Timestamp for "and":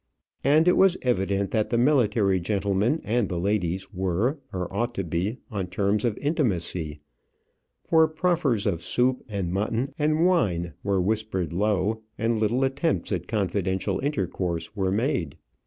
0.43-0.67, 3.03-3.29, 9.29-9.53, 9.99-10.25, 12.17-12.39